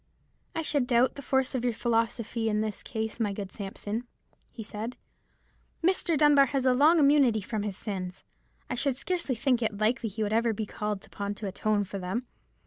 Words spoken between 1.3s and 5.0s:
of your philosophy in this case, my good Sampson," he said;